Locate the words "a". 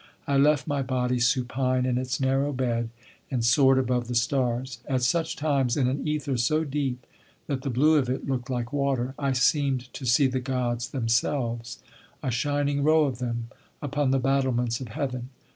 12.23-12.31